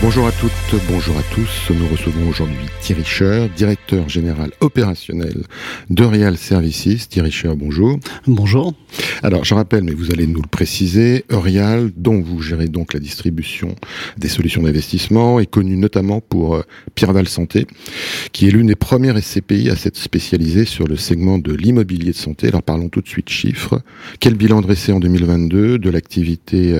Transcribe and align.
Bonjour 0.00 0.28
à 0.28 0.32
toutes, 0.32 0.80
bonjour 0.88 1.18
à 1.18 1.22
tous. 1.34 1.72
Nous 1.74 1.88
recevons 1.88 2.28
aujourd'hui 2.28 2.66
Thierry 2.80 3.04
Scher, 3.04 3.48
directeur 3.50 4.08
général 4.08 4.52
opérationnel 4.60 5.42
de 5.90 6.04
Real 6.04 6.38
Services. 6.38 7.08
Thierry 7.08 7.32
Scher, 7.32 7.56
bonjour. 7.56 7.98
Bonjour. 8.28 8.74
Alors, 9.24 9.44
je 9.44 9.54
rappelle, 9.54 9.82
mais 9.82 9.92
vous 9.92 10.12
allez 10.12 10.28
nous 10.28 10.40
le 10.40 10.48
préciser, 10.48 11.24
Eurial, 11.30 11.90
dont 11.96 12.20
vous 12.20 12.40
gérez 12.40 12.68
donc 12.68 12.94
la 12.94 13.00
distribution 13.00 13.74
des 14.16 14.28
solutions 14.28 14.62
d'investissement, 14.62 15.40
est 15.40 15.46
connu 15.46 15.76
notamment 15.76 16.20
pour 16.20 16.54
euh, 16.54 16.62
Pierreval 16.94 17.26
Santé, 17.26 17.66
qui 18.30 18.46
est 18.46 18.50
l'une 18.52 18.68
des 18.68 18.76
premières 18.76 19.20
SCPI 19.20 19.68
à 19.68 19.74
s'être 19.76 19.96
spécialisée 19.96 20.64
sur 20.64 20.86
le 20.86 20.96
segment 20.96 21.38
de 21.38 21.52
l'immobilier 21.52 22.12
de 22.12 22.16
santé. 22.16 22.46
Alors, 22.46 22.62
parlons 22.62 22.88
tout 22.88 23.00
de 23.00 23.08
suite 23.08 23.30
chiffres. 23.30 23.82
Quel 24.20 24.34
bilan 24.34 24.60
dressé 24.60 24.92
en 24.92 25.00
2022 25.00 25.78
de 25.78 25.90
l'activité 25.90 26.72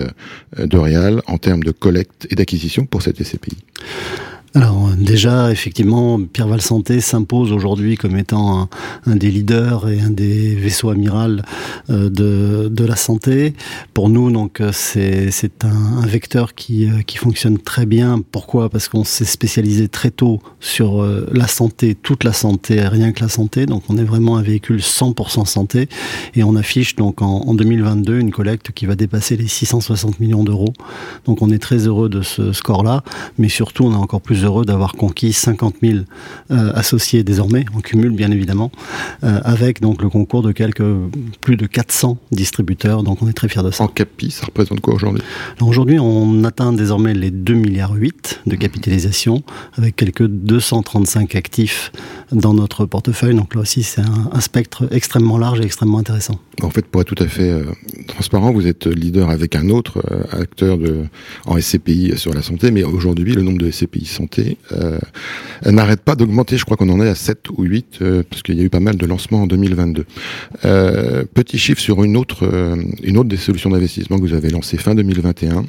euh, 0.58 0.66
d'Eurial 0.66 1.20
en 1.26 1.38
termes 1.38 1.64
de 1.64 1.72
collecte 1.72 2.28
et 2.30 2.36
d'acquisition 2.36 2.86
pour 2.86 3.02
cette 3.02 3.07
SCPI 3.16 3.56
alors 4.54 4.88
déjà, 4.96 5.52
effectivement, 5.52 6.18
Pierre 6.20 6.48
Val 6.48 6.62
Santé 6.62 7.02
s'impose 7.02 7.52
aujourd'hui 7.52 7.96
comme 7.96 8.16
étant 8.16 8.70
un, 9.06 9.16
des 9.16 9.30
leaders 9.30 9.88
et 9.90 10.00
un 10.00 10.08
des 10.08 10.54
vaisseaux 10.54 10.88
amiral 10.88 11.44
euh, 11.90 12.08
de, 12.08 12.68
de, 12.68 12.84
la 12.84 12.96
santé. 12.96 13.52
Pour 13.92 14.08
nous, 14.08 14.30
donc, 14.30 14.62
c'est 14.72 15.28
un, 15.64 16.02
un, 16.02 16.06
vecteur 16.06 16.54
qui, 16.54 16.86
euh, 16.86 17.02
qui 17.06 17.18
fonctionne 17.18 17.58
très 17.58 17.84
bien. 17.84 18.22
Pourquoi? 18.32 18.70
Parce 18.70 18.88
qu'on 18.88 19.04
s'est 19.04 19.26
spécialisé 19.26 19.88
très 19.88 20.10
tôt 20.10 20.40
sur 20.60 21.02
euh, 21.02 21.28
la 21.32 21.46
santé, 21.46 21.94
toute 21.94 22.24
la 22.24 22.32
santé, 22.32 22.80
rien 22.80 23.12
que 23.12 23.20
la 23.20 23.28
santé. 23.28 23.66
Donc, 23.66 23.82
on 23.90 23.98
est 23.98 24.04
vraiment 24.04 24.38
un 24.38 24.42
véhicule 24.42 24.80
100% 24.80 25.44
santé 25.44 25.88
et 26.34 26.42
on 26.42 26.56
affiche 26.56 26.96
donc 26.96 27.20
en, 27.20 27.42
en 27.42 27.54
2022 27.54 28.18
une 28.18 28.30
collecte 28.30 28.72
qui 28.72 28.86
va 28.86 28.96
dépasser 28.96 29.36
les 29.36 29.46
660 29.46 30.20
millions 30.20 30.42
d'euros. 30.42 30.72
Donc, 31.26 31.42
on 31.42 31.50
est 31.50 31.58
très 31.58 31.86
heureux 31.86 32.08
de 32.08 32.22
ce 32.22 32.52
score-là, 32.52 33.04
mais 33.36 33.50
surtout, 33.50 33.84
on 33.84 33.92
a 33.92 33.96
encore 33.96 34.22
plus 34.22 34.37
heureux 34.44 34.64
d'avoir 34.64 34.92
conquis 34.92 35.32
50 35.32 35.76
000 35.82 35.98
euh, 36.50 36.72
associés 36.74 37.22
désormais, 37.22 37.64
en 37.74 37.80
cumul 37.80 38.10
bien 38.10 38.30
évidemment, 38.30 38.70
euh, 39.24 39.40
avec 39.44 39.80
donc 39.80 40.02
le 40.02 40.08
concours 40.08 40.42
de 40.42 40.52
quelques 40.52 40.84
plus 41.40 41.56
de 41.56 41.66
400 41.66 42.18
distributeurs. 42.32 43.02
Donc 43.02 43.22
on 43.22 43.28
est 43.28 43.32
très 43.32 43.48
fiers 43.48 43.62
de 43.62 43.70
ça. 43.70 43.84
En 43.84 43.88
capi, 43.88 44.30
ça 44.30 44.46
représente 44.46 44.80
quoi 44.80 44.94
aujourd'hui? 44.94 45.22
Aujourd'hui, 45.60 45.98
on 45.98 46.44
atteint 46.44 46.72
désormais 46.72 47.14
les 47.14 47.30
2 47.30 47.54
milliards 47.54 47.94
8 47.94 48.42
de 48.46 48.56
capitalisation, 48.56 49.42
avec 49.76 49.96
quelques 49.96 50.26
235 50.26 51.34
actifs 51.34 51.92
dans 52.32 52.54
notre 52.54 52.86
portefeuille. 52.86 53.34
Donc 53.34 53.54
là 53.54 53.62
aussi, 53.62 53.82
c'est 53.82 54.02
un, 54.02 54.40
spectre 54.40 54.88
extrêmement 54.92 55.38
large 55.38 55.60
et 55.60 55.64
extrêmement 55.64 55.98
intéressant. 55.98 56.38
En 56.62 56.70
fait, 56.70 56.86
pour 56.86 57.00
être 57.00 57.14
tout 57.14 57.22
à 57.22 57.26
fait 57.26 57.50
euh, 57.50 57.64
transparent, 58.06 58.52
vous 58.52 58.66
êtes 58.66 58.86
leader 58.86 59.30
avec 59.30 59.56
un 59.56 59.68
autre 59.68 60.02
euh, 60.10 60.22
acteur 60.40 60.78
en 61.46 61.60
SCPI 61.60 62.16
sur 62.16 62.32
la 62.34 62.42
santé, 62.42 62.70
mais 62.70 62.84
aujourd'hui, 62.84 63.34
le 63.34 63.42
nombre 63.42 63.58
de 63.58 63.70
SCPI 63.70 64.06
santé 64.06 64.58
euh, 65.66 65.70
n'arrête 65.70 66.00
pas 66.00 66.14
d'augmenter. 66.14 66.56
Je 66.56 66.64
crois 66.64 66.76
qu'on 66.76 66.88
en 66.88 67.00
est 67.00 67.08
à 67.08 67.14
7 67.14 67.50
ou 67.56 67.64
8, 67.64 67.98
euh, 68.00 68.22
parce 68.28 68.42
qu'il 68.42 68.56
y 68.56 68.60
a 68.60 68.64
eu 68.64 68.70
pas 68.70 68.80
mal 68.80 68.96
de 68.96 69.06
lancements 69.06 69.42
en 69.42 69.46
2022. 69.46 70.04
Euh, 70.64 71.24
petit 71.32 71.58
chiffre 71.58 71.80
sur 71.80 72.04
une 72.04 72.16
autre, 72.16 72.48
une 73.02 73.18
autre 73.18 73.28
des 73.28 73.36
solutions 73.36 73.70
d'investissement 73.70 74.16
que 74.16 74.22
vous 74.22 74.34
avez 74.34 74.50
lancée 74.50 74.76
fin 74.76 74.94
2021, 74.94 75.64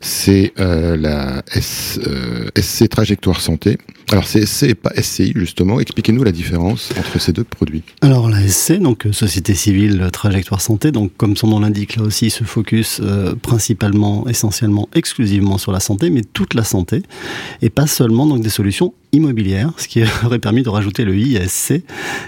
c'est 0.00 0.52
la 0.56 1.42
SC 1.48 2.88
Trajectoire 2.88 3.40
Santé. 3.40 3.78
Alors 4.12 4.26
c'est 4.26 4.44
SC 4.44 4.64
et 4.64 4.74
pas 4.74 4.92
SCI 4.94 5.32
justement. 5.34 5.80
Expliquez-nous 5.80 6.22
la 6.22 6.32
différence 6.32 6.90
entre 6.98 7.18
ces 7.18 7.32
deux 7.32 7.44
produits. 7.44 7.82
Alors 8.02 8.28
la 8.28 8.46
SC, 8.46 8.78
donc 8.78 9.08
Société 9.10 9.54
Civile 9.54 10.10
Trajectoire 10.12 10.60
Santé, 10.60 10.92
donc 10.92 11.16
comme 11.16 11.34
son 11.34 11.46
nom 11.46 11.60
l'indique, 11.60 11.96
là 11.96 12.02
aussi 12.02 12.28
se 12.28 12.44
focus 12.44 13.00
euh, 13.02 13.34
principalement, 13.34 14.28
essentiellement, 14.28 14.90
exclusivement 14.94 15.56
sur 15.56 15.72
la 15.72 15.80
santé, 15.80 16.10
mais 16.10 16.20
toute 16.20 16.52
la 16.52 16.62
santé, 16.62 17.02
et 17.62 17.70
pas 17.70 17.86
seulement 17.86 18.26
donc 18.26 18.42
des 18.42 18.50
solutions 18.50 18.92
immobilière, 19.14 19.72
ce 19.76 19.88
qui 19.88 20.02
aurait 20.24 20.38
permis 20.38 20.62
de 20.62 20.70
rajouter 20.70 21.04
le 21.04 21.14
ISC. 21.14 21.82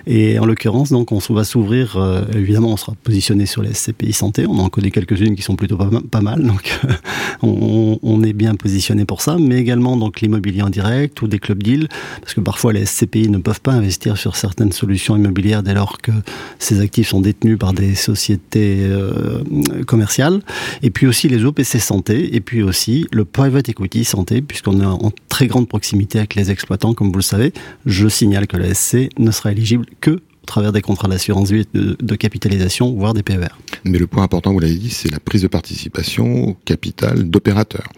Et 0.06 0.38
en 0.38 0.44
l'occurrence, 0.44 0.90
donc, 0.90 1.12
on 1.12 1.18
va 1.30 1.44
s'ouvrir, 1.44 1.96
euh, 1.96 2.24
évidemment, 2.34 2.68
on 2.68 2.76
sera 2.76 2.94
positionné 3.02 3.46
sur 3.46 3.62
les 3.62 3.72
SCPI 3.72 4.12
santé. 4.12 4.46
On 4.46 4.58
en 4.58 4.68
connaît 4.68 4.90
quelques-unes 4.90 5.34
qui 5.34 5.42
sont 5.42 5.56
plutôt 5.56 5.78
pas, 5.78 6.20
mal, 6.20 6.42
donc 6.42 6.78
on, 7.42 8.22
est 8.22 8.34
bien 8.34 8.54
positionné 8.54 9.06
pour 9.06 9.22
ça. 9.22 9.36
Mais 9.40 9.58
également, 9.58 9.96
donc, 9.96 10.20
l'immobilier 10.20 10.62
en 10.62 10.68
direct 10.68 11.20
ou 11.22 11.26
des 11.26 11.38
clubs 11.38 11.62
deals, 11.62 11.88
parce 12.20 12.34
que 12.34 12.40
parfois 12.40 12.72
les 12.72 12.84
SCPI 12.84 13.28
ne 13.28 13.38
peuvent 13.38 13.60
pas 13.60 13.72
investir 13.72 14.18
sur 14.18 14.36
certaines 14.36 14.72
solutions 14.72 15.16
immobilières 15.16 15.62
dès 15.62 15.74
lors 15.74 16.00
que 16.00 16.12
ces 16.58 16.80
actifs 16.80 17.08
sont 17.08 17.20
détenus 17.20 17.58
par 17.58 17.72
des 17.72 17.94
sociétés 17.94 18.80
euh, 18.82 19.42
commerciales. 19.86 20.42
Et 20.82 20.90
puis 20.90 21.06
aussi 21.06 21.28
les 21.28 21.44
OPC 21.44 21.80
santé, 21.80 22.36
et 22.36 22.40
puis 22.40 22.62
aussi 22.62 23.06
le 23.10 23.24
private 23.24 23.70
equity 23.70 24.04
santé, 24.04 24.42
puisqu'on 24.42 24.80
est 24.80 24.86
en 24.86 25.12
très 25.28 25.46
grande 25.46 25.66
proximité 25.66 26.18
avec 26.18 26.34
les 26.34 26.50
exploitants 26.50 26.73
comme 26.78 27.08
vous 27.08 27.18
le 27.18 27.22
savez. 27.22 27.52
Je 27.86 28.08
signale 28.08 28.46
que 28.46 28.56
la 28.56 28.74
SC 28.74 29.08
ne 29.18 29.30
sera 29.30 29.52
éligible 29.52 29.86
que 30.00 30.10
au 30.10 30.46
travers 30.46 30.72
des 30.72 30.82
contrats 30.82 31.08
d'assurance 31.08 31.50
vie 31.50 31.66
de, 31.72 31.96
de, 31.98 32.16
capitalisation, 32.16 32.92
voire 32.92 33.14
des 33.14 33.22
PER. 33.22 33.48
Mais 33.84 33.98
le 33.98 34.06
point 34.06 34.22
important, 34.22 34.52
vous 34.52 34.58
l'avez 34.58 34.74
dit, 34.74 34.90
c'est 34.90 35.10
la 35.10 35.18
prise 35.18 35.40
de 35.40 35.48
participation 35.48 36.48
au 36.48 36.56
capital 36.66 37.30
d'opérateurs. 37.30 37.88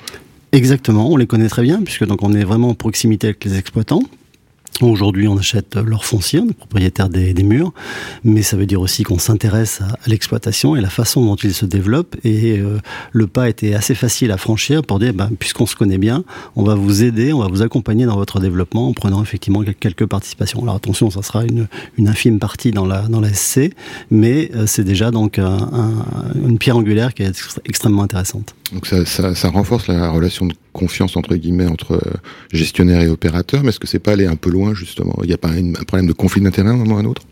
Exactement, 0.52 1.10
on 1.10 1.16
les 1.16 1.26
connaît 1.26 1.48
très 1.48 1.62
bien, 1.62 1.82
puisque 1.82 2.06
donc 2.06 2.22
on 2.22 2.32
est 2.32 2.44
vraiment 2.44 2.68
en 2.68 2.74
proximité 2.74 3.26
avec 3.26 3.44
les 3.44 3.58
exploitants. 3.58 4.02
Aujourd'hui, 4.82 5.26
on 5.26 5.38
achète 5.38 5.76
leur 5.76 6.04
foncier, 6.04 6.40
on 6.40 6.48
est 6.48 6.52
propriétaire 6.52 7.08
des, 7.08 7.34
murs, 7.42 7.72
mais 8.24 8.42
ça 8.42 8.56
veut 8.56 8.66
dire 8.66 8.80
aussi 8.80 9.04
qu'on 9.04 9.18
s'intéresse 9.18 9.80
à, 9.80 9.96
l'exploitation 10.06 10.76
et 10.76 10.80
la 10.80 10.90
façon 10.90 11.24
dont 11.24 11.36
il 11.36 11.54
se 11.54 11.64
développe. 11.64 12.16
Et 12.24 12.58
euh, 12.58 12.78
le 13.12 13.26
pas 13.26 13.48
était 13.48 13.74
assez 13.74 13.94
facile 13.94 14.30
à 14.32 14.36
franchir 14.36 14.82
pour 14.82 14.98
dire, 14.98 15.14
ben, 15.14 15.30
puisqu'on 15.38 15.66
se 15.66 15.76
connaît 15.76 15.98
bien, 15.98 16.24
on 16.56 16.64
va 16.64 16.74
vous 16.74 17.02
aider, 17.02 17.32
on 17.32 17.38
va 17.38 17.48
vous 17.48 17.62
accompagner 17.62 18.04
dans 18.04 18.16
votre 18.16 18.38
développement 18.40 18.88
en 18.88 18.92
prenant 18.92 19.22
effectivement 19.22 19.62
quelques 19.80 20.06
participations. 20.06 20.62
Alors 20.62 20.76
attention, 20.76 21.10
ça 21.10 21.22
sera 21.22 21.44
une, 21.44 21.68
infime 22.06 22.38
partie 22.38 22.70
dans 22.70 22.86
la, 22.86 23.02
dans 23.02 23.20
la 23.20 23.32
SC, 23.32 23.72
mais 24.10 24.50
euh, 24.54 24.66
c'est 24.66 24.84
déjà 24.84 25.10
donc 25.10 25.38
un, 25.38 25.46
un, 25.46 25.92
une 26.46 26.58
pierre 26.58 26.76
angulaire 26.76 27.14
qui 27.14 27.22
est 27.22 27.58
extrêmement 27.64 28.02
intéressante. 28.02 28.54
Donc 28.72 28.86
ça, 28.86 29.04
ça, 29.06 29.34
ça, 29.34 29.48
renforce 29.48 29.86
la 29.86 30.10
relation 30.10 30.46
de 30.46 30.54
confiance 30.72 31.16
entre 31.16 31.36
guillemets 31.36 31.66
entre 31.66 31.92
euh, 31.92 32.12
gestionnaire 32.52 33.00
et 33.00 33.08
opérateur, 33.08 33.62
mais 33.62 33.68
est-ce 33.68 33.78
que 33.78 33.86
c'est 33.86 34.00
pas 34.00 34.12
aller 34.12 34.26
un 34.26 34.36
peu 34.36 34.50
loin 34.50 34.74
justement? 34.74 35.14
Il 35.22 35.28
n'y 35.28 35.34
a 35.34 35.38
pas 35.38 35.50
un 35.50 35.72
problème 35.86 36.08
de 36.08 36.12
conflit 36.12 36.40
d'intérêt 36.40 36.70
à 36.70 36.72
un 36.72 36.76
moment 36.76 36.96
ou 36.96 36.98
à 36.98 37.00
un 37.00 37.04
autre? 37.04 37.22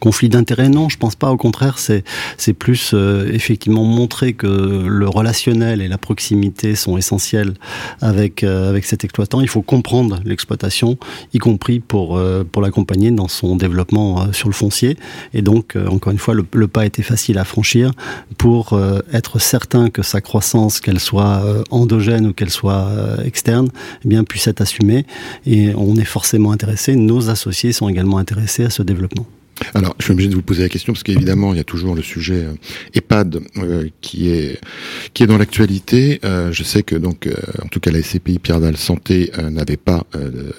Conflit 0.00 0.28
d'intérêt 0.28 0.68
non 0.68 0.88
je 0.88 0.98
pense 0.98 1.14
pas. 1.14 1.30
Au 1.30 1.36
contraire 1.36 1.78
c'est 1.78 2.52
plus 2.52 2.92
euh, 2.94 3.30
effectivement 3.32 3.84
montrer 3.84 4.32
que 4.32 4.46
le 4.46 5.08
relationnel 5.08 5.80
et 5.80 5.88
la 5.88 5.98
proximité 5.98 6.74
sont 6.74 6.96
essentiels 6.96 7.54
avec 8.00 8.44
euh, 8.44 8.68
avec 8.68 8.84
cet 8.84 9.04
exploitant. 9.04 9.40
Il 9.40 9.48
faut 9.48 9.62
comprendre 9.62 10.20
l'exploitation 10.24 10.98
y 11.32 11.38
compris 11.38 11.80
pour 11.80 12.16
euh, 12.16 12.44
pour 12.50 12.62
l'accompagner 12.62 13.10
dans 13.10 13.28
son 13.28 13.56
développement 13.56 14.32
sur 14.32 14.48
le 14.48 14.54
foncier. 14.54 14.96
Et 15.34 15.42
donc 15.42 15.76
encore 15.88 16.12
une 16.12 16.18
fois 16.18 16.34
le, 16.34 16.44
le 16.52 16.68
pas 16.68 16.86
était 16.86 17.02
facile 17.02 17.38
à 17.38 17.44
franchir 17.44 17.90
pour 18.38 18.78
être 19.12 19.38
certain 19.38 19.90
que 19.90 20.02
sa 20.02 20.20
croissance 20.20 20.80
qu'elle 20.80 21.00
soit 21.00 21.42
endogène 21.70 22.26
ou 22.26 22.32
qu'elle 22.32 22.50
soit 22.50 22.88
externe 23.24 23.68
eh 24.04 24.08
bien 24.08 24.24
puisse 24.24 24.46
être 24.46 24.60
assumée. 24.60 25.06
Et 25.46 25.72
on 25.76 25.96
est 25.96 26.04
forcément 26.04 26.52
intéressé 26.52 26.96
nos 26.96 27.30
associés 27.30 27.72
sont 27.72 27.88
également 27.88 28.18
intéressés 28.18 28.64
à 28.64 28.70
ce 28.70 28.82
développement 28.82 29.26
alors, 29.74 29.94
je 29.98 30.04
suis 30.04 30.12
obligé 30.12 30.28
de 30.28 30.34
vous 30.34 30.42
poser 30.42 30.62
la 30.62 30.68
question 30.68 30.92
parce 30.92 31.02
qu'évidemment, 31.02 31.54
il 31.54 31.56
y 31.56 31.60
a 31.60 31.64
toujours 31.64 31.94
le 31.94 32.02
sujet 32.02 32.44
euh, 32.44 32.54
EHPAD 32.94 33.40
euh, 33.58 33.88
qui 34.00 34.28
est 34.28 35.26
dans 35.26 35.38
l'actualité. 35.38 36.20
Euh, 36.24 36.52
je 36.52 36.62
sais 36.62 36.82
que 36.82 36.96
donc, 36.96 37.28
en 37.62 37.68
tout 37.68 37.80
cas, 37.80 37.90
la 37.90 38.02
SCPI 38.02 38.38
Pierre 38.38 38.60
Dalle 38.60 38.76
Santé 38.76 39.30
n'avait 39.50 39.76
pas 39.76 40.04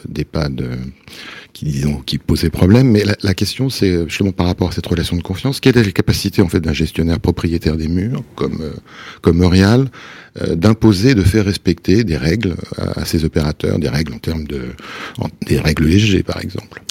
d'EHPAD 0.08 0.64
qui 1.54 1.66
disons 1.66 1.98
qui 1.98 2.18
posait 2.18 2.50
problème. 2.50 2.90
Mais 2.90 3.04
la, 3.04 3.16
la 3.22 3.34
question, 3.34 3.70
c'est 3.70 4.08
justement 4.08 4.32
par 4.32 4.48
rapport 4.48 4.70
à 4.70 4.72
cette 4.72 4.88
relation 4.88 5.16
de 5.16 5.22
confiance, 5.22 5.60
quelle 5.60 5.78
est 5.78 5.84
la 5.84 5.92
capacité 5.92 6.42
en 6.42 6.50
fait 6.50 6.60
d'un 6.60 6.74
gestionnaire 6.74 7.20
propriétaire 7.20 7.78
des 7.78 7.88
murs 7.88 8.24
comme 8.36 8.74
comme 9.22 9.42
Eurial 10.36 10.58
d'imposer, 10.58 11.14
de 11.14 11.22
faire 11.22 11.46
respecter 11.46 12.04
des 12.04 12.18
règles 12.18 12.56
à, 12.78 13.06
ses 13.06 13.24
opérateurs, 13.24 13.78
des 13.78 13.90
règles 13.90 14.14
en 14.14 14.20
termes 14.20 14.46
de 14.46 14.62
des 15.48 15.60
règles 15.60 15.92
ESG 15.92 16.24
par 16.24 16.42
exemple. 16.42 16.82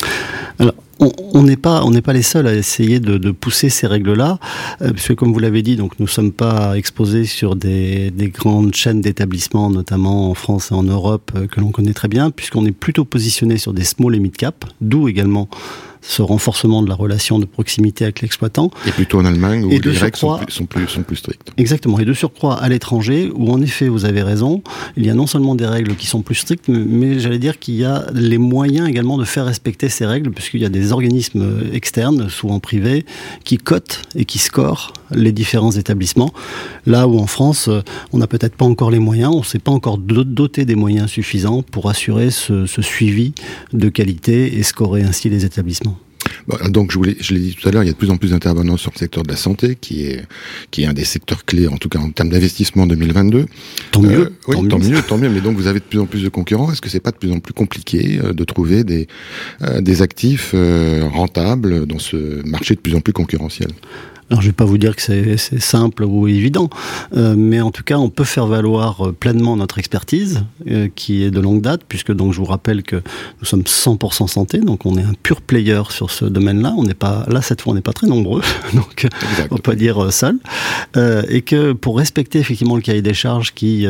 Alors, 0.59 0.75
on 0.99 1.43
n'est 1.43 1.57
pas 1.57 1.83
on 1.85 1.91
n'est 1.91 2.03
pas 2.03 2.13
les 2.13 2.23
seuls 2.23 2.47
à 2.47 2.55
essayer 2.55 3.01
de, 3.01 3.31
pousser 3.31 3.69
ces 3.69 3.87
règles 3.87 4.13
là 4.13 4.39
euh, 4.83 4.93
puisque 4.93 5.15
comme 5.15 5.33
vous 5.33 5.39
l'avez 5.39 5.63
dit 5.63 5.77
donc 5.77 5.99
nous 5.99 6.07
sommes 6.07 6.33
pas 6.33 6.77
exposés 6.77 7.25
sur 7.25 7.57
des, 7.57 8.11
des 8.11 8.29
grandes 8.29 8.75
chaînes 8.75 9.01
d'établissements 9.01 9.71
notamment 9.71 10.31
en 10.31 10.35
France 10.35 10.71
et 10.71 10.75
en 10.75 10.83
Europe 10.83 11.33
euh, 11.35 11.47
que 11.47 11.61
l'on 11.61 11.71
connaît 11.71 11.95
très 11.95 12.09
bien 12.09 12.31
puisqu'on 12.31 12.65
est 12.67 12.73
plutôt 12.73 13.05
positionné 13.05 13.59
sur 13.59 13.73
des 13.73 13.85
small 13.85 14.15
et 14.15 14.21
mid 14.21 14.37
cap 14.37 14.65
d'où 14.81 15.09
également 15.09 15.49
ce 16.03 16.21
renforcement 16.21 16.83
de 16.83 16.89
la 16.89 16.95
relation 16.95 17.39
de 17.39 17.47
proximité 17.47 18.05
avec 18.05 18.21
l'exploitant. 18.21 18.71
Et 18.87 18.91
plutôt 18.91 19.19
en 19.19 19.25
Allemagne 19.25 19.65
où 19.65 19.71
et 19.71 19.79
les 19.79 19.91
règles 19.93 20.17
sont 20.17 20.37
plus, 20.37 20.53
sont, 20.53 20.67
plus, 20.67 20.89
sont 20.89 21.03
plus 21.03 21.17
strictes. 21.17 21.53
Exactement. 21.57 21.99
Et 21.99 22.05
de 22.05 22.13
surcroît 22.13 22.61
à 22.61 22.69
l'étranger 22.69 23.31
où 23.35 23.51
en 23.51 23.63
effet 23.63 23.89
vous 23.89 24.05
avez 24.05 24.23
raison, 24.23 24.63
il 24.97 25.07
y 25.07 25.11
a 25.11 25.15
non 25.15 25.27
seulement 25.27 25.55
des 25.55 25.67
règles 25.67 25.97
qui 25.97 26.07
sont 26.07 26.23
plus 26.23 26.35
strictes, 26.35 26.69
mais, 26.69 27.19
j'allais 27.19 27.39
dire 27.39 27.59
qu'il 27.59 27.77
y 27.77 27.85
a 27.85 28.05
les 28.13 28.39
moyens 28.39 28.89
également 28.89 29.17
de 29.17 29.25
faire 29.25 29.47
respecter 29.47 29.89
ces 29.89 30.05
règles 30.05 30.31
puisqu'il 30.31 30.61
y 30.61 30.67
a 30.67 30.69
des 30.69 30.83
des 30.83 30.93
organismes 30.93 31.71
externes, 31.73 32.29
souvent 32.29 32.59
privés, 32.59 33.07
qui 33.45 33.57
cotent 33.57 34.03
et 34.17 34.25
qui 34.25 34.39
scorent 34.39 34.93
les 35.13 35.31
différents 35.31 35.71
établissements. 35.71 36.33
Là 36.87 37.07
où 37.07 37.19
en 37.19 37.27
France, 37.27 37.71
on 38.13 38.19
n'a 38.19 38.27
peut-être 38.27 38.57
pas 38.57 38.65
encore 38.65 38.91
les 38.91 38.99
moyens, 38.99 39.33
on 39.33 39.39
ne 39.41 39.45
s'est 39.45 39.61
pas 39.61 39.71
encore 39.71 39.99
doté 39.99 40.65
des 40.65 40.75
moyens 40.75 41.09
suffisants 41.09 41.63
pour 41.63 41.89
assurer 41.89 42.31
ce, 42.31 42.67
ce 42.67 42.83
suivi 42.83 43.33
de 43.73 43.89
qualité 43.89 44.59
et 44.59 44.63
scorer 44.65 45.03
ainsi 45.03 45.29
les 45.31 45.45
établissements. 45.45 45.92
Donc, 46.69 46.93
je, 46.93 46.99
voulais, 46.99 47.17
je 47.21 47.35
l'ai 47.35 47.41
dit 47.41 47.55
tout 47.55 47.69
à 47.69 47.73
l'heure, 47.73 47.83
il 47.83 47.87
y 47.87 47.91
a 47.91 47.93
de 47.93 47.99
plus 47.99 48.11
en 48.11 48.17
plus 48.17 48.31
d'intervenants 48.31 48.77
sur 48.77 48.93
le 48.95 48.99
secteur 48.99 49.23
de 49.23 49.29
la 49.29 49.37
santé, 49.37 49.77
qui 49.81 50.07
est, 50.07 50.27
qui 50.71 50.83
est 50.83 50.87
un 50.87 50.93
des 50.93 51.05
secteurs 51.05 51.45
clés, 51.45 51.69
en 51.69 51.77
tout 51.77 51.89
cas 51.89 51.99
en 51.99 52.11
termes 52.11 52.31
d'investissement 52.31 52.85
en 52.85 52.87
2022. 52.87 53.47
Tant 53.91 54.03
mieux. 54.03 54.11
Euh, 54.11 54.31
oui, 54.49 54.69
tant, 54.69 54.79
mieux. 54.79 55.03
tant 55.03 55.19
mieux. 55.19 55.29
Mais 55.29 55.41
donc, 55.41 55.57
vous 55.57 55.67
avez 55.67 55.81
de 55.81 55.85
plus 55.85 56.01
en 56.01 56.07
plus 56.07 56.23
de 56.23 56.29
concurrents. 56.29 56.71
Est-ce 56.73 56.81
que 56.81 56.89
c'est 56.89 57.01
pas 57.01 57.13
de 57.13 57.17
plus 57.17 57.33
en 57.33 57.41
plus 57.41 57.55
compliqué 57.55 58.21
euh, 58.23 58.33
de 58.33 58.45
trouver 58.45 58.85
des, 58.85 59.07
euh, 59.63 59.81
des 59.81 60.03
actifs 60.03 60.55
rentables 61.13 61.87
dans 61.87 61.99
ce 61.99 62.47
marché 62.47 62.75
de 62.75 62.81
plus 62.81 62.95
en 62.95 63.01
plus 63.01 63.13
concurrentiel? 63.13 63.71
Alors 64.31 64.41
je 64.41 64.47
ne 64.47 64.53
vais 64.53 64.57
pas 64.57 64.65
vous 64.65 64.79
dire 64.79 64.97
que 64.97 65.03
c'est 65.03 65.61
simple 65.61 66.05
ou 66.05 66.27
évident, 66.29 66.71
euh, 67.17 67.35
mais 67.37 67.61
en 67.61 67.71
tout 67.71 67.83
cas 67.83 67.99
on 67.99 68.09
peut 68.09 68.25
faire 68.25 68.47
valoir 68.47 69.09
euh, 69.09 69.13
pleinement 69.13 69.57
notre 69.57 69.79
expertise 69.79 70.45
euh, 70.71 70.89
qui 70.95 71.23
est 71.23 71.31
de 71.31 71.41
longue 71.41 71.61
date, 71.61 71.83
puisque 71.87 72.13
donc 72.13 72.33
je 72.33 72.39
vous 72.39 72.47
rappelle 72.47 72.83
que 72.83 72.97
nous 72.97 73.45
sommes 73.45 73.63
100% 73.63 74.29
santé, 74.29 74.59
donc 74.59 74.87
on 74.87 74.97
est 74.97 75.03
un 75.03 75.13
pur 75.23 75.43
player 75.43 75.83
sur 75.91 76.11
ce 76.11 76.25
domaine-là. 76.25 76.75
On 76.79 76.85
n'est 76.85 76.95
pas 76.95 77.27
là 77.29 77.43
cette 77.43 77.61
fois 77.61 77.73
on 77.73 77.75
n'est 77.75 77.83
pas 77.83 77.93
très 77.93 78.07
nombreux, 78.07 78.43
donc 78.75 79.07
on 79.51 79.57
peut 79.57 79.63
pas 79.63 79.75
dire 79.75 80.13
seul, 80.13 80.39
et 80.97 81.43
que 81.43 81.73
pour 81.73 81.99
respecter 81.99 82.39
effectivement 82.39 82.77
le 82.77 82.83
cahier 82.83 83.03
des 83.03 83.15
charges 83.15 83.53
qui 83.53 83.87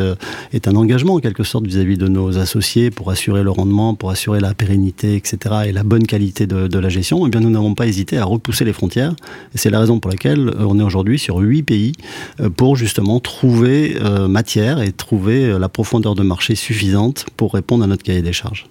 est 0.51 0.67
un 0.67 0.75
engagement 0.75 1.15
en 1.15 1.19
quelque 1.19 1.43
sorte 1.43 1.65
vis-à-vis 1.65 1.97
de 1.97 2.07
nos 2.07 2.37
associés 2.37 2.91
pour 2.91 3.11
assurer 3.11 3.43
le 3.43 3.51
rendement, 3.51 3.95
pour 3.95 4.09
assurer 4.09 4.39
la 4.39 4.53
pérennité, 4.53 5.15
etc. 5.15 5.37
et 5.67 5.71
la 5.71 5.83
bonne 5.83 6.05
qualité 6.05 6.47
de, 6.47 6.67
de 6.67 6.79
la 6.79 6.89
gestion, 6.89 7.25
eh 7.25 7.29
bien 7.29 7.39
nous 7.39 7.49
n'avons 7.49 7.75
pas 7.75 7.87
hésité 7.87 8.17
à 8.17 8.25
repousser 8.25 8.65
les 8.65 8.73
frontières, 8.73 9.15
et 9.53 9.57
c'est 9.57 9.69
la 9.69 9.79
raison 9.79 9.99
pour 9.99 10.11
laquelle 10.11 10.22
euh, 10.25 10.53
on 10.59 10.79
est 10.79 10.83
aujourd'hui 10.83 11.19
sur 11.19 11.37
huit 11.37 11.63
pays 11.63 11.93
euh, 12.39 12.49
pour 12.49 12.75
justement 12.75 13.19
trouver 13.19 13.97
euh, 14.01 14.27
matière 14.27 14.81
et 14.81 14.91
trouver 14.91 15.57
la 15.59 15.69
profondeur 15.69 16.15
de 16.15 16.23
marché 16.23 16.55
suffisante 16.55 17.25
pour 17.37 17.53
répondre 17.53 17.83
à 17.83 17.87
notre 17.87 18.03
cahier 18.03 18.21
des 18.21 18.33
charges. 18.33 18.67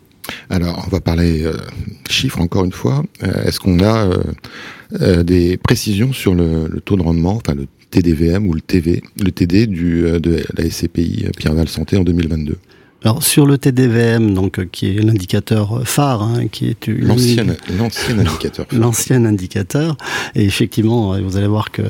Alors, 0.50 0.84
on 0.86 0.90
va 0.90 1.00
parler 1.00 1.44
chiffres 2.08 2.40
encore 2.40 2.64
une 2.64 2.72
fois. 2.72 3.02
Est-ce 3.44 3.58
qu'on 3.58 3.82
a 3.82 4.08
des 5.24 5.56
précisions 5.56 6.12
sur 6.12 6.32
le, 6.34 6.68
taux 6.84 6.96
de 6.96 7.02
rendement, 7.02 7.34
enfin 7.34 7.54
le 7.56 7.66
TDVM 7.90 8.46
ou 8.46 8.54
le 8.54 8.60
TV, 8.60 9.02
le 9.20 9.32
TD 9.32 9.66
de 9.66 10.44
la 10.56 10.70
SCPI 10.70 11.26
Pierre 11.36 11.54
Val 11.54 11.68
Santé 11.68 11.96
en 11.96 12.04
2022 12.04 12.56
alors 13.04 13.22
sur 13.22 13.46
le 13.46 13.58
TDVM, 13.58 14.32
donc 14.32 14.58
euh, 14.58 14.68
qui 14.70 14.88
est 14.88 15.02
l'indicateur 15.02 15.82
phare, 15.84 16.22
hein, 16.22 16.46
qui 16.46 16.68
est 16.68 16.86
l'ancien 16.86 17.46
indicateur, 18.08 18.66
l'ancien 18.70 19.24
indicateur, 19.24 19.96
et 20.34 20.44
effectivement, 20.44 21.14
euh, 21.14 21.20
vous 21.20 21.36
allez 21.36 21.46
voir 21.46 21.70
que 21.70 21.82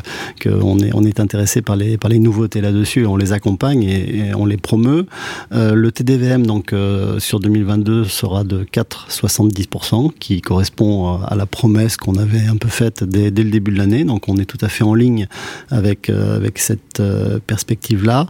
qu'on 0.42 0.78
est 0.78 0.90
on 0.94 1.04
est 1.04 1.20
intéressé 1.20 1.60
par 1.62 1.76
les 1.76 1.98
par 1.98 2.10
les 2.10 2.18
nouveautés 2.18 2.60
là-dessus, 2.60 3.06
on 3.06 3.16
les 3.16 3.32
accompagne 3.32 3.82
et, 3.82 4.34
on 4.34 4.46
les 4.46 4.56
promeut. 4.56 5.06
Euh, 5.52 5.74
le 5.74 5.92
TDVM 5.92 6.46
donc 6.46 6.72
euh, 6.72 7.18
sur 7.18 7.40
2022 7.40 8.04
sera 8.04 8.44
de 8.44 8.64
4,70%, 8.64 10.12
qui 10.18 10.40
correspond 10.40 11.18
à 11.22 11.34
la 11.34 11.46
promesse 11.46 11.96
qu'on 11.96 12.16
avait 12.16 12.46
un 12.46 12.56
peu 12.56 12.68
faite 12.68 13.04
dès, 13.04 13.30
dès 13.30 13.42
le 13.42 13.50
début 13.50 13.72
de 13.72 13.78
l'année. 13.78 14.04
Donc 14.04 14.28
on 14.28 14.36
est 14.36 14.46
tout 14.46 14.58
à 14.62 14.68
fait 14.68 14.84
en 14.84 14.94
ligne 14.94 15.26
avec 15.70 16.08
avec 16.08 16.58
cette 16.58 17.02
perspective 17.46 18.04
là. 18.04 18.26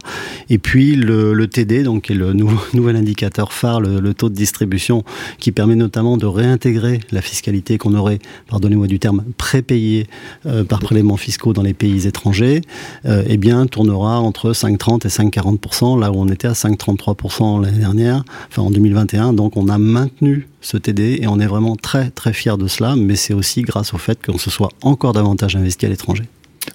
Et 0.49 0.57
puis 0.57 0.95
le, 0.95 1.33
le 1.33 1.47
TD 1.47 1.83
donc 1.83 2.11
est 2.11 2.15
le 2.15 2.33
nouveau 2.33 2.59
nouvel 2.73 2.95
indicateur 2.95 3.53
phare, 3.53 3.81
le, 3.81 4.13
taux 4.13 4.29
de 4.29 4.35
distribution, 4.35 5.03
qui 5.39 5.51
permet 5.51 5.75
notamment 5.75 6.17
de 6.17 6.25
réintégrer 6.25 6.99
la 7.11 7.21
fiscalité 7.21 7.77
qu'on 7.77 7.95
aurait, 7.95 8.19
pardonnez-moi 8.47 8.87
du 8.87 8.99
terme, 8.99 9.23
prépayée 9.37 10.07
euh, 10.45 10.63
par 10.63 10.79
prélèvements 10.79 11.17
fiscaux 11.17 11.53
dans 11.53 11.61
les 11.61 11.73
pays 11.73 12.07
étrangers, 12.07 12.61
euh, 13.05 13.23
eh 13.27 13.37
bien, 13.37 13.65
tournera 13.67 14.19
entre 14.19 14.51
5,30 14.51 15.05
et 15.05 15.09
5,40%, 15.09 15.99
là 15.99 16.11
où 16.11 16.15
on 16.15 16.27
était 16.27 16.47
à 16.47 16.53
5,33% 16.53 17.61
l'année 17.61 17.79
dernière, 17.79 18.23
enfin 18.49 18.61
en 18.61 18.71
2021. 18.71 19.33
Donc, 19.33 19.57
on 19.57 19.67
a 19.67 19.77
maintenu 19.77 20.47
ce 20.61 20.77
TD 20.77 21.19
et 21.21 21.27
on 21.27 21.39
est 21.39 21.47
vraiment 21.47 21.75
très, 21.75 22.09
très 22.09 22.33
fiers 22.33 22.57
de 22.57 22.67
cela, 22.67 22.95
mais 22.95 23.15
c'est 23.15 23.33
aussi 23.33 23.61
grâce 23.61 23.93
au 23.93 23.97
fait 23.97 24.23
qu'on 24.25 24.37
se 24.37 24.49
soit 24.49 24.69
encore 24.81 25.13
davantage 25.13 25.55
investi 25.55 25.85
à 25.85 25.89
l'étranger. 25.89 26.23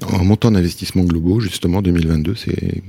En 0.03 0.23
montant 0.23 0.51
d'investissement 0.51 1.03
globaux, 1.03 1.41
justement, 1.41 1.83
2022, 1.83 2.35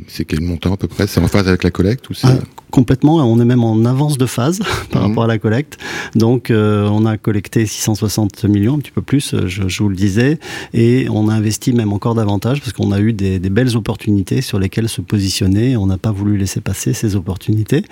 c'est 0.08 0.26
quel 0.26 0.42
montant 0.42 0.74
à 0.74 0.78
peu 0.78 0.88
près? 0.88 1.08
C'est 1.08 1.20
en 1.20 1.28
phase 1.28 1.48
avec 1.48 1.64
la 1.64 1.72
collecte 1.72 2.10
ou 2.10 2.14
c'est... 2.14 2.28
Ah, 2.28 2.38
complètement, 2.72 3.16
on 3.18 3.40
est 3.40 3.46
même 3.46 3.64
en 3.64 3.86
avance 3.86 4.18
de 4.18 4.26
phase 4.26 4.60
par 4.92 5.02
mhm. 5.02 5.10
rapport 5.10 5.24
à 5.24 5.28
la 5.28 5.38
collecte. 5.38 5.78
Donc, 6.16 6.52
euh, 6.52 6.88
on 6.90 7.06
a 7.06 7.18
collecté 7.18 7.66
660 7.66 8.46
millions, 8.46 8.76
un 8.76 8.80
petit 8.80 8.92
peu 8.92 9.02
plus, 9.02 9.34
euh, 9.34 9.48
je, 9.48 9.68
je, 9.68 9.84
vous 9.84 9.90
le 9.90 9.96
disais, 9.96 10.40
et 10.74 11.08
on 11.10 11.30
a 11.30 11.34
investi 11.34 11.74
même 11.74 11.94
encore 11.94 12.16
davantage 12.16 12.62
parce 12.62 12.74
qu'on 12.74 12.92
a 12.92 13.00
eu 13.00 13.14
des, 13.14 13.40
des, 13.40 13.50
belles 13.50 13.76
opportunités 13.76 14.42
sur 14.42 14.60
lesquelles 14.60 14.90
se 14.90 15.02
positionner. 15.02 15.78
On 15.78 15.88
n'a 15.88 15.98
pas 15.98 16.12
voulu 16.12 16.38
laisser 16.38 16.62
passer 16.62 16.94
ces 16.94 17.16
opportunités. 17.16 17.84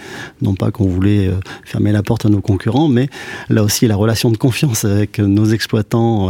Non 0.41 0.56
pas 0.56 0.71
qu'on 0.71 0.88
voulait 0.88 1.27
euh, 1.27 1.35
fermer 1.63 1.91
la 1.91 2.03
porte 2.03 2.25
à 2.25 2.29
nos 2.29 2.41
concurrents, 2.41 2.88
mais 2.88 3.09
là 3.50 3.63
aussi, 3.63 3.88
la 3.88 3.95
relation 3.95 4.31
de 4.31 4.38
confiance 4.38 4.85
avec 4.85 5.19
nos 5.19 5.45
exploitants, 5.45 6.27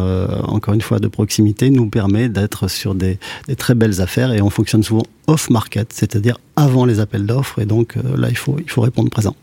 encore 0.47 0.73
une 0.73 0.81
fois 0.81 0.99
de 0.99 1.07
proximité, 1.07 1.69
nous 1.69 1.87
permet 1.87 2.29
d'être 2.29 2.67
sur 2.69 2.95
des, 2.95 3.19
des 3.47 3.55
très 3.55 3.75
belles 3.75 4.01
affaires 4.01 4.33
et 4.33 4.41
on 4.41 4.49
fonctionne 4.49 4.83
souvent 4.83 5.03
off-market, 5.27 5.93
c'est-à-dire 5.93 6.37
avant 6.55 6.85
les 6.85 6.99
appels 6.99 7.25
d'offres. 7.25 7.59
Et 7.59 7.65
donc 7.65 7.97
euh, 7.97 8.17
là, 8.17 8.29
il 8.29 8.37
faut, 8.37 8.57
il 8.59 8.69
faut 8.69 8.81
répondre 8.81 9.09
présent. 9.09 9.35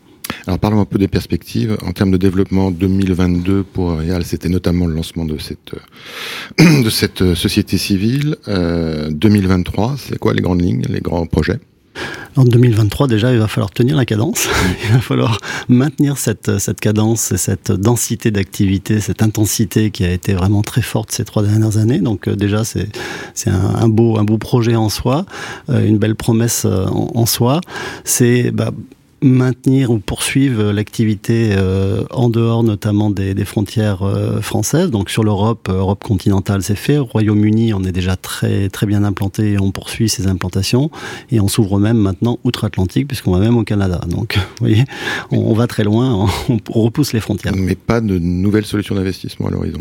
Alors 0.47 0.59
parlons 0.59 0.79
un 0.79 0.85
peu 0.85 0.97
des 0.97 1.07
perspectives. 1.07 1.77
En 1.85 1.91
termes 1.91 2.11
de 2.11 2.17
développement 2.17 2.71
2022 2.71 3.63
pour 3.63 3.97
Real, 3.97 4.23
c'était 4.23 4.49
notamment 4.49 4.87
le 4.87 4.93
lancement 4.93 5.25
de 5.25 5.37
cette, 5.37 5.73
euh, 5.73 6.81
de 6.83 6.89
cette 6.89 7.21
euh, 7.21 7.35
société 7.35 7.77
civile. 7.77 8.37
Euh, 8.47 9.09
2023, 9.11 9.95
c'est 9.97 10.19
quoi 10.19 10.33
les 10.33 10.41
grandes 10.41 10.61
lignes, 10.61 10.83
les 10.89 11.01
grands 11.01 11.25
projets? 11.25 11.59
En 12.37 12.43
2023, 12.43 13.07
déjà, 13.07 13.31
il 13.31 13.39
va 13.39 13.47
falloir 13.47 13.71
tenir 13.71 13.95
la 13.95 14.05
cadence. 14.05 14.47
il 14.83 14.93
va 14.93 14.99
falloir 14.99 15.39
maintenir 15.69 16.17
cette, 16.17 16.59
cette 16.59 16.79
cadence 16.79 17.31
et 17.31 17.37
cette 17.37 17.71
densité 17.71 18.31
d'activité, 18.31 18.99
cette 18.99 19.21
intensité 19.21 19.91
qui 19.91 20.03
a 20.03 20.11
été 20.11 20.33
vraiment 20.33 20.61
très 20.61 20.81
forte 20.81 21.11
ces 21.11 21.23
trois 21.23 21.43
dernières 21.43 21.77
années. 21.77 21.99
Donc, 21.99 22.27
euh, 22.27 22.35
déjà, 22.35 22.63
c'est, 22.63 22.89
c'est 23.33 23.49
un, 23.49 23.75
un, 23.75 23.87
beau, 23.87 24.17
un 24.17 24.23
beau 24.23 24.37
projet 24.37 24.75
en 24.75 24.89
soi, 24.89 25.25
euh, 25.69 25.87
une 25.87 25.97
belle 25.97 26.15
promesse 26.15 26.65
euh, 26.65 26.85
en, 26.87 27.11
en 27.15 27.25
soi. 27.25 27.61
C'est, 28.03 28.51
bah, 28.51 28.71
maintenir 29.25 29.89
ou 29.89 29.99
poursuivre 29.99 30.71
l'activité 30.71 31.49
euh, 31.53 32.03
en 32.11 32.29
dehors 32.29 32.63
notamment 32.63 33.09
des, 33.09 33.33
des 33.33 33.45
frontières 33.45 34.03
euh, 34.03 34.39
françaises. 34.39 34.91
Donc 34.91 35.09
sur 35.09 35.23
l'Europe, 35.23 35.67
euh, 35.69 35.79
Europe 35.79 36.03
continentale, 36.03 36.61
c'est 36.61 36.75
fait. 36.75 36.97
Au 36.97 37.05
Royaume-Uni, 37.05 37.73
on 37.73 37.83
est 37.83 37.91
déjà 37.91 38.15
très 38.15 38.69
très 38.69 38.85
bien 38.85 39.03
implanté 39.03 39.53
et 39.53 39.59
on 39.59 39.71
poursuit 39.71 40.09
ces 40.09 40.27
implantations. 40.27 40.91
Et 41.31 41.39
on 41.39 41.47
s'ouvre 41.47 41.79
même 41.79 41.97
maintenant 41.97 42.37
outre-Atlantique 42.43 43.07
puisqu'on 43.07 43.31
va 43.31 43.39
même 43.39 43.57
au 43.57 43.63
Canada. 43.63 43.99
Donc 44.07 44.35
vous 44.59 44.67
voyez, 44.67 44.85
on, 45.31 45.39
on 45.39 45.53
va 45.53 45.67
très 45.67 45.83
loin, 45.83 46.27
on, 46.49 46.59
on, 46.73 46.81
repousse 46.81 47.13
les 47.13 47.19
frontières. 47.19 47.53
Mais 47.55 47.75
pas 47.75 48.01
de 48.01 48.19
nouvelles 48.19 48.65
solutions 48.65 48.95
d'investissement 48.95 49.47
à 49.47 49.51
l'horizon. 49.51 49.79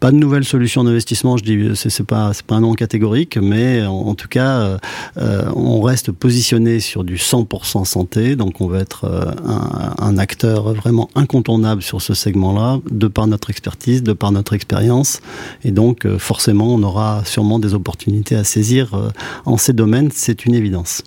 Pas 0.00 0.10
de 0.10 0.16
nouvelles 0.16 0.44
solutions 0.44 0.84
d'investissement. 0.84 1.36
Je 1.36 1.44
dis 1.44 1.70
c'est 1.74 2.06
pas 2.06 2.32
pas 2.46 2.54
un 2.56 2.60
nom 2.60 2.72
catégorique, 2.72 3.36
mais 3.36 3.84
en, 3.84 3.92
en 3.92 4.14
tout 4.14 4.28
cas, 4.28 4.78
euh, 5.18 5.44
on 5.54 5.82
reste 5.82 6.12
positionné 6.12 6.80
sur 6.80 7.04
du 7.04 7.16
100% 7.16 7.84
santé. 7.84 8.36
Donc 8.36 8.60
on 8.60 8.69
être 8.76 9.04
euh, 9.04 9.30
un, 9.44 9.94
un, 9.98 10.18
acteur 10.18 10.74
vraiment 10.74 11.08
incontournable 11.14 11.82
sur 11.82 12.02
ce 12.02 12.14
segment-là, 12.14 12.80
de 12.90 13.08
par 13.08 13.26
notre 13.26 13.50
expertise, 13.50 14.02
de 14.02 14.12
par 14.12 14.32
notre 14.32 14.52
expérience. 14.52 15.20
Et 15.64 15.70
donc, 15.70 16.06
euh, 16.06 16.18
forcément, 16.18 16.74
on 16.74 16.82
aura 16.82 17.22
sûrement 17.24 17.58
des 17.58 17.74
opportunités 17.74 18.36
à 18.36 18.44
saisir 18.44 18.94
euh, 18.94 19.10
en 19.44 19.56
ces 19.56 19.72
domaines, 19.72 20.10
c'est 20.12 20.44
une 20.44 20.54
évidence. 20.54 21.02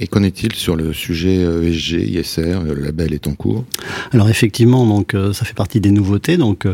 Et 0.00 0.06
qu'en 0.06 0.22
est-il 0.22 0.54
sur 0.54 0.76
le 0.76 0.92
sujet 0.92 1.34
ESG, 1.34 2.08
ISR 2.08 2.60
Le 2.64 2.74
label 2.74 3.12
est 3.12 3.26
en 3.26 3.34
cours? 3.34 3.64
Alors 4.12 4.28
effectivement, 4.28 4.86
donc 4.86 5.14
euh, 5.14 5.32
ça 5.32 5.44
fait 5.44 5.54
partie 5.54 5.80
des 5.80 5.90
nouveautés. 5.90 6.36
Donc 6.36 6.66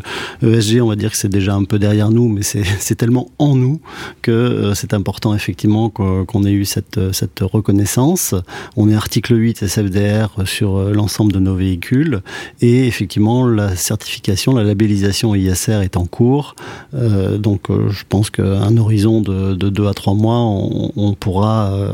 ESG, 0.43 0.77
euh, 0.77 0.81
on 0.83 0.89
va 0.89 0.97
dire 0.97 1.11
que 1.11 1.17
c'est 1.17 1.31
déjà 1.31 1.55
un 1.55 1.65
peu 1.65 1.79
derrière 1.79 2.11
nous, 2.11 2.29
mais 2.29 2.43
c'est 2.43 2.95
tellement 2.97 3.31
en 3.39 3.57
nous 3.57 3.81
que 4.21 4.31
euh, 4.31 4.75
c'est 4.75 4.93
important 4.93 5.35
effectivement 5.35 5.89
qu'on 5.89 6.45
ait 6.45 6.53
eu 6.53 6.67
cette, 6.67 7.01
reconnaissance. 7.41 8.35
On 8.77 8.91
est 8.91 8.95
article 8.95 9.37
8 9.37 9.63
SFDR 9.63 10.43
sur 10.45 10.91
l'ensemble 10.91 11.33
de 11.33 11.39
nos 11.39 11.55
véhicules 11.55 12.21
et 12.61 12.87
effectivement 12.87 13.47
la 13.47 13.75
certification, 13.75 14.55
la 14.55 14.65
labellisation 14.65 15.35
ISR 15.35 15.81
est 15.83 15.97
en 15.97 16.07
cours. 16.07 16.55
Euh, 16.95 17.39
donc 17.39 17.69
je 17.71 18.03
pense 18.09 18.31
qu'à 18.31 18.43
un 18.43 18.77
horizon 18.77 19.21
de, 19.21 19.55
de 19.55 19.69
2 19.71 19.87
à 19.87 19.95
3 19.95 20.15
mois, 20.15 20.41
on, 20.41 21.15
pourra 21.15 21.93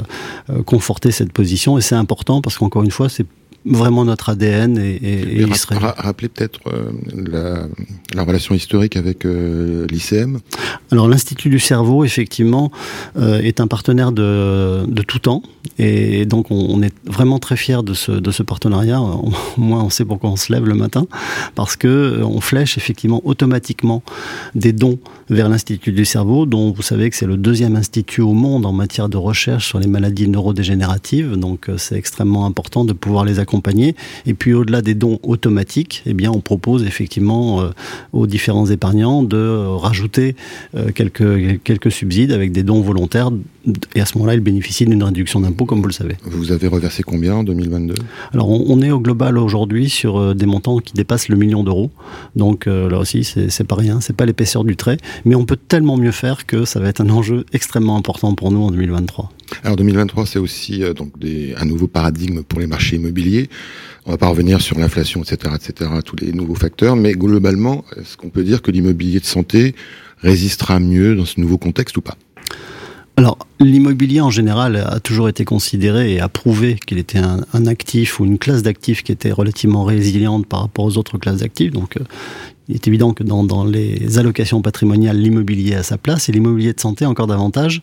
conforter 0.65 1.11
position 1.29 1.79
et 1.79 1.81
c'est 1.81 1.95
important 1.95 2.41
parce 2.41 2.59
qu'encore 2.59 2.83
une 2.83 2.91
fois, 2.91 3.09
c'est 3.09 3.27
vraiment 3.65 4.05
notre 4.05 4.31
ADN 4.31 4.79
et, 4.79 4.95
et, 4.95 5.41
et 5.43 5.55
serait... 5.55 5.77
Rappelez 5.77 6.29
peut-être 6.29 6.61
euh, 6.69 6.91
la, 7.15 7.67
la, 8.15 8.23
relation 8.23 8.55
historique 8.55 8.97
avec 8.97 9.27
euh, 9.27 9.87
l'ICM. 9.91 10.39
Alors 10.91 11.09
l'Institut 11.09 11.51
du 11.51 11.59
cerveau, 11.59 12.05
effectivement, 12.05 12.71
euh, 13.19 13.41
est 13.41 13.61
un 13.61 13.67
partenaire 13.67 14.13
de, 14.13 14.85
de, 14.87 15.03
tout 15.03 15.19
temps, 15.19 15.43
et 15.79 16.25
donc 16.25 16.51
on, 16.51 16.67
on 16.71 16.83
est 16.83 16.95
vraiment 17.05 17.39
très 17.39 17.57
fiers 17.57 17.83
de 17.83 17.93
ce, 17.93 18.13
de 18.13 18.31
ce 18.31 18.43
partenariat. 18.43 19.01
Au 19.01 19.31
moins, 19.59 19.85
on 19.85 19.91
sait 19.91 20.05
pourquoi 20.05 20.31
on 20.31 20.37
se 20.37 20.53
lève 20.53 20.65
le 20.65 20.75
matin, 20.75 21.07
parce 21.55 21.77
que 21.77 22.23
on 22.23 22.41
flèche 22.41 22.79
effectivement 22.79 23.21
automatiquement 23.25 24.03
des 24.55 24.73
dons 24.73 24.99
vers 25.29 25.49
l'Institut 25.49 25.93
du 25.93 26.05
cerveau, 26.05 26.47
dont 26.47 26.73
vous 26.73 26.83
savez 26.83 27.11
que 27.11 27.17
c'est 27.17 27.27
le 27.27 27.37
deuxième 27.37 27.77
institut 27.77 28.23
au 28.23 28.33
monde 28.33 28.65
en 28.65 28.73
matière 28.73 29.09
de 29.09 29.17
recherche 29.17 29.69
sur 29.69 29.79
les 29.79 29.87
maladies 29.87 30.29
neurodégénératives. 30.29 31.37
Donc 31.37 31.71
c'est 31.77 31.97
extrêmement 31.97 32.47
important 32.47 32.85
de 32.85 32.93
pouvoir 32.93 33.25
les 33.25 33.39
accompagner. 33.39 33.50
Et 34.27 34.35
puis 34.35 34.55
au-delà 34.55 34.83
des 34.83 34.95
dons 34.95 35.19
automatiques, 35.23 36.03
eh 36.07 36.15
bien 36.15 36.31
on 36.31 36.41
propose 36.41 36.85
effectivement 36.85 37.61
euh, 37.61 37.71
aux 38.13 38.27
différents 38.27 38.67
épargnants 38.67 39.23
de 39.23 39.67
rajouter 39.67 40.37
quelques 40.95 41.63
quelques 41.63 41.93
subsides 41.93 42.33
avec 42.33 42.53
des 42.53 42.63
dons 42.63 42.81
volontaires. 42.81 43.31
Et 43.95 44.01
à 44.01 44.07
ce 44.07 44.17
moment-là, 44.17 44.35
ils 44.35 44.41
bénéficient 44.41 44.87
d'une 44.87 45.03
réduction 45.03 45.41
d'impôt, 45.41 45.67
comme 45.67 45.81
vous 45.81 45.89
le 45.89 45.93
savez. 45.93 46.17
Vous 46.25 46.51
avez 46.51 46.67
reversé 46.67 47.03
combien 47.03 47.35
en 47.35 47.45
2022 47.45 47.95
Alors 48.33 48.49
on, 48.49 48.65
on, 48.69 48.81
est 48.81 48.91
au 48.91 49.01
global 49.01 49.37
aujourd'hui 49.37 49.91
sur 49.91 50.35
des 50.35 50.47
montants 50.47 50.79
qui 50.79 50.95
dépassent 50.95 51.29
le 51.29 51.37
million 51.37 51.63
d'euros. 51.63 51.91
Donc 52.37 52.67
là 52.67 52.99
aussi, 52.99 53.25
c'est 53.25 53.65
pas 53.65 53.75
rien, 53.77 54.01
c'est 54.01 54.17
pas 54.17 54.27
l'épaisseur 54.27 54.65
du 54.65 54.77
trait 54.77 54.97
mais 55.25 55.35
on 55.35 55.45
peut 55.45 55.57
tellement 55.57 55.97
mieux 55.97 56.13
faire 56.13 56.47
que 56.47 56.65
ça 56.65 56.81
va 56.81 56.89
être 56.89 57.01
un 57.01 57.11
enjeu 57.11 57.45
extrêmement 57.53 57.97
important 57.97 58.35
pour 58.35 58.51
nous 58.51 58.63
en 58.63 58.71
2023. 58.71 59.31
Alors 59.65 59.77
2023, 59.77 60.27
c'est 60.27 60.39
aussi 60.39 60.83
euh, 60.83 60.95
donc 60.95 61.19
des, 61.19 61.55
un 61.57 61.65
nouveau 61.65 61.87
paradigme 61.87 62.43
pour 62.43 62.61
les 62.61 62.67
marchés 62.67 62.97
immobiliers. 62.97 63.40
On 64.07 64.13
va 64.13 64.19
pas 64.19 64.29
revenir 64.29 64.61
sur 64.61 64.79
l'inflation, 64.79 65.23
etc., 65.23 65.55
etc., 65.55 65.91
tous 66.05 66.17
les 66.17 66.33
nouveaux 66.33 66.55
facteurs, 66.55 66.97
mais 66.97 67.13
globalement, 67.13 67.85
est-ce 67.97 68.17
qu'on 68.17 68.31
peut 68.31 68.45
dire 68.45 68.63
que 68.63 68.71
l'immobilier 68.71 69.21
de 69.21 69.25
santé 69.25 69.75
résistera 70.19 70.81
mieux 70.81 71.15
dans 71.15 71.25
ce 71.25 71.41
nouveau 71.41 71.59
contexte 71.59 71.97
ou 71.97 72.01
pas? 72.01 72.17
Alors, 73.17 73.39
l'immobilier 73.59 74.23
en 74.23 74.31
général 74.31 74.77
a 74.77 74.99
toujours 74.99 75.29
été 75.29 75.45
considéré 75.45 76.15
et 76.15 76.21
approuvé 76.21 76.79
qu'il 76.87 76.97
était 76.97 77.19
un, 77.19 77.67
actif 77.67 78.19
ou 78.19 78.25
une 78.25 78.39
classe 78.39 78.63
d'actifs 78.63 79.03
qui 79.03 79.13
était 79.13 79.31
relativement 79.31 79.85
résiliente 79.85 80.47
par 80.47 80.63
rapport 80.63 80.87
aux 80.87 80.97
autres 80.97 81.19
classes 81.19 81.41
d'actifs. 81.41 81.71
Donc, 81.71 81.99
euh, 81.99 82.05
il 82.69 82.77
est 82.77 82.89
évident 82.89 83.13
que 83.13 83.23
dans 83.23 83.65
les 83.65 84.19
allocations 84.19 84.63
patrimoniales, 84.63 85.19
l'immobilier 85.19 85.75
a 85.75 85.83
sa 85.83 85.99
place 85.99 86.29
et 86.29 86.33
l'immobilier 86.33 86.73
de 86.73 86.81
santé 86.81 87.05
encore 87.05 87.27
davantage. 87.27 87.83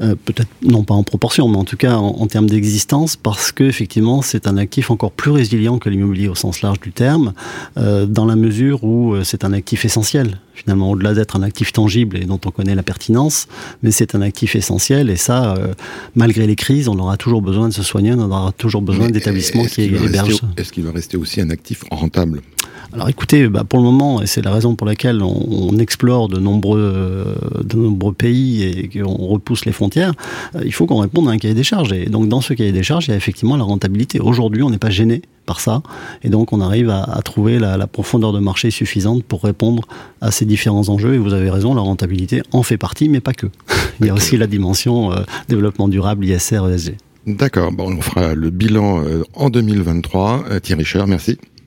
Euh, 0.00 0.14
peut-être 0.24 0.48
non 0.62 0.82
pas 0.82 0.94
en 0.94 1.04
proportion, 1.04 1.48
mais 1.48 1.56
en 1.56 1.64
tout 1.64 1.76
cas 1.76 1.96
en, 1.96 2.16
en 2.20 2.26
termes 2.26 2.48
d'existence, 2.48 3.16
parce 3.16 3.52
que 3.52 3.64
effectivement 3.64 4.22
c'est 4.22 4.46
un 4.46 4.56
actif 4.56 4.90
encore 4.90 5.12
plus 5.12 5.30
résilient 5.30 5.78
que 5.78 5.88
l'immobilier 5.88 6.28
au 6.28 6.34
sens 6.34 6.62
large 6.62 6.80
du 6.80 6.92
terme, 6.92 7.32
euh, 7.76 8.06
dans 8.06 8.26
la 8.26 8.36
mesure 8.36 8.82
où 8.82 9.14
euh, 9.14 9.24
c'est 9.24 9.44
un 9.44 9.52
actif 9.52 9.84
essentiel 9.84 10.40
finalement 10.54 10.90
au-delà 10.90 11.14
d'être 11.14 11.36
un 11.36 11.42
actif 11.42 11.72
tangible 11.72 12.16
et 12.16 12.24
dont 12.24 12.40
on 12.44 12.50
connaît 12.50 12.74
la 12.74 12.82
pertinence, 12.82 13.48
mais 13.82 13.90
c'est 13.90 14.14
un 14.14 14.22
actif 14.22 14.54
essentiel 14.56 15.10
et 15.10 15.16
ça, 15.16 15.54
euh, 15.54 15.74
malgré 16.14 16.46
les 16.46 16.56
crises, 16.56 16.88
on 16.88 16.98
aura 16.98 17.16
toujours 17.16 17.42
besoin 17.42 17.68
de 17.68 17.74
se 17.74 17.82
soigner, 17.82 18.12
on 18.12 18.30
aura 18.30 18.52
toujours 18.52 18.82
besoin 18.82 19.10
d'établissements 19.10 19.66
qui 19.66 19.82
hébergent. 19.82 20.42
Est-ce 20.56 20.72
qu'il 20.72 20.84
va 20.84 20.92
rester 20.92 21.16
aussi 21.16 21.40
un 21.40 21.50
actif 21.50 21.84
rentable? 21.90 22.40
Alors 22.94 23.08
écoutez, 23.08 23.48
bah 23.48 23.64
pour 23.68 23.80
le 23.80 23.84
moment, 23.84 24.22
et 24.22 24.28
c'est 24.28 24.40
la 24.40 24.52
raison 24.52 24.76
pour 24.76 24.86
laquelle 24.86 25.20
on, 25.20 25.76
explore 25.78 26.28
de 26.28 26.38
nombreux, 26.38 26.92
euh, 26.94 27.34
de 27.64 27.76
nombreux 27.76 28.12
pays 28.12 28.62
et 28.62 28.88
qu'on 28.88 29.26
repousse 29.26 29.64
les 29.64 29.72
frontières, 29.72 30.12
euh, 30.54 30.60
il 30.64 30.72
faut 30.72 30.86
qu'on 30.86 31.00
réponde 31.00 31.28
à 31.28 31.32
un 31.32 31.38
cahier 31.38 31.54
des 31.54 31.64
charges. 31.64 31.92
Et 31.92 32.06
donc 32.06 32.28
dans 32.28 32.40
ce 32.40 32.54
cahier 32.54 32.70
des 32.70 32.84
charges, 32.84 33.08
il 33.08 33.10
y 33.10 33.14
a 33.14 33.16
effectivement 33.16 33.56
la 33.56 33.64
rentabilité. 33.64 34.20
Aujourd'hui, 34.20 34.62
on 34.62 34.70
n'est 34.70 34.78
pas 34.78 34.90
gêné 34.90 35.22
par 35.44 35.58
ça, 35.58 35.82
et 36.22 36.28
donc 36.28 36.52
on 36.52 36.60
arrive 36.60 36.88
à, 36.88 37.20
trouver 37.24 37.58
la, 37.58 37.84
profondeur 37.88 38.32
de 38.32 38.38
marché 38.38 38.70
suffisante 38.70 39.24
pour 39.24 39.42
répondre 39.42 39.82
à 40.20 40.30
ces 40.30 40.44
différents 40.44 40.88
enjeux. 40.88 41.14
Et 41.14 41.18
vous 41.18 41.34
avez 41.34 41.50
raison, 41.50 41.74
la 41.74 41.82
rentabilité 41.82 42.42
en 42.52 42.62
fait 42.62 42.76
partie, 42.76 43.08
mais 43.08 43.20
pas 43.20 43.34
que. 43.34 43.48
il 44.00 44.06
y 44.06 44.10
a 44.10 44.14
aussi 44.14 44.36
la 44.36 44.46
dimension 44.46 45.12
euh, 45.12 45.16
développement 45.48 45.88
durable, 45.88 46.24
ISR, 46.26 46.60
ESG. 46.72 46.94
D'accord, 47.26 47.72
bon, 47.72 47.96
on 47.96 48.00
fera 48.00 48.34
le 48.34 48.50
bilan 48.50 49.02
en 49.32 49.50
2023. 49.50 50.44
Euh, 50.48 50.60
Thierry 50.60 50.84
Scher, 50.84 51.08
merci. 51.08 51.38